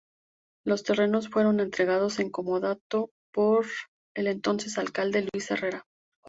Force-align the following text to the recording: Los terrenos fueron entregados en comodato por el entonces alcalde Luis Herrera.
Los 0.65 0.81
terrenos 0.81 1.29
fueron 1.29 1.59
entregados 1.59 2.17
en 2.17 2.31
comodato 2.31 3.11
por 3.31 3.67
el 4.15 4.25
entonces 4.25 4.79
alcalde 4.79 5.27
Luis 5.31 5.51
Herrera. 5.51 5.85